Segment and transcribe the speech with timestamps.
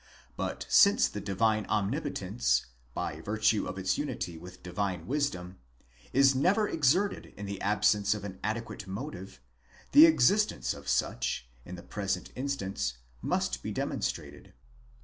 [0.35, 2.65] But since the divine omnipotence,
[2.95, 5.59] by virtue of its unity with divine wisdom,
[6.11, 9.39] is never exerted in the absence of an adequate motive,
[9.91, 14.53] the existence of such, in the present instance, must be demonstrated.